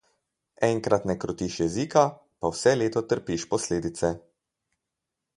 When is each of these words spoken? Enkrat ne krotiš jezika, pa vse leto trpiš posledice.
Enkrat 0.67 1.03
ne 1.09 1.15
krotiš 1.23 1.57
jezika, 1.61 2.05
pa 2.45 2.51
vse 2.55 2.73
leto 2.83 3.03
trpiš 3.13 3.45
posledice. 3.53 4.11